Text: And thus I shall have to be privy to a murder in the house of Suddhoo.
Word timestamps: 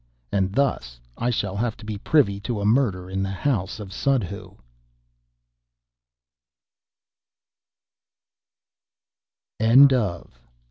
And 0.31 0.51
thus 0.55 0.99
I 1.15 1.29
shall 1.29 1.55
have 1.57 1.77
to 1.77 1.85
be 1.85 1.99
privy 1.99 2.39
to 2.39 2.59
a 2.59 2.65
murder 2.65 3.07
in 3.07 3.21
the 3.21 3.29
house 3.29 3.79
of 3.79 3.93
Suddhoo. 3.93 4.57